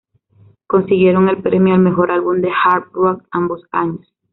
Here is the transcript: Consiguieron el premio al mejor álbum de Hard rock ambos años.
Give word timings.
Consiguieron 0.65 1.29
el 1.29 1.43
premio 1.43 1.75
al 1.75 1.81
mejor 1.81 2.09
álbum 2.09 2.41
de 2.41 2.49
Hard 2.49 2.85
rock 2.91 3.21
ambos 3.29 3.61
años. 3.71 4.11